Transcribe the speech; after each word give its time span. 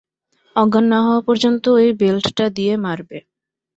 অজ্ঞান 0.55 0.85
না 0.91 0.99
হওয়া 1.05 1.21
পর্যন্ত 1.27 1.63
ওই 1.77 1.87
বেল্টটা 1.99 2.45
দিয়ে 2.57 2.73
মারবে। 2.85 3.17